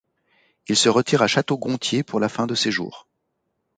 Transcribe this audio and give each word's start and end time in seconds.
Il 0.67 0.75
se 0.75 0.89
retire 0.89 1.21
à 1.21 1.27
Château-Gontier 1.27 2.01
pour 2.01 2.19
la 2.19 2.27
fin 2.27 2.47
de 2.47 2.55
ses 2.55 2.71
jours. 2.71 3.07